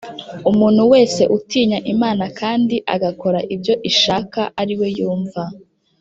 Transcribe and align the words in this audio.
umuntu 0.51 0.81
wese 0.91 1.21
utinya 1.37 1.79
Imana 1.93 2.25
kandi 2.39 2.75
agakora 2.93 3.39
ibyo 3.55 3.73
ishaka 3.89 4.41
ari 4.61 4.73
we 4.79 4.87
yumva 4.97 5.43